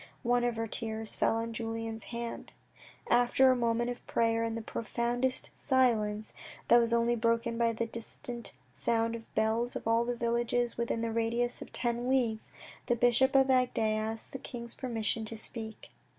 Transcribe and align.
One 0.23 0.43
of 0.43 0.55
her 0.55 0.65
tears 0.65 1.15
fell 1.15 1.35
on 1.35 1.53
Julien's 1.53 2.05
hand. 2.05 2.53
After 3.11 3.51
a 3.51 3.55
moment 3.55 3.91
of 3.91 4.03
prayer 4.07 4.43
in 4.43 4.55
the 4.55 4.61
profoundest 4.63 5.51
silence, 5.55 6.33
that 6.69 6.79
was 6.79 6.91
only 6.91 7.15
broken 7.15 7.55
by 7.55 7.71
the 7.73 7.85
distant 7.85 8.53
sound 8.73 9.13
of 9.15 9.25
the 9.25 9.31
bells 9.35 9.75
of 9.75 9.87
all 9.87 10.03
the 10.03 10.15
villages 10.15 10.75
within 10.75 11.05
a 11.05 11.11
radius 11.11 11.61
of 11.61 11.71
ten 11.71 12.09
leagues, 12.09 12.51
the 12.87 12.95
bishop 12.95 13.35
of 13.35 13.51
Agde 13.51 13.77
asked 13.77 14.31
the 14.31 14.39
king's 14.39 14.73
permission 14.73 15.23
to 15.25 15.37
speak. 15.37 15.91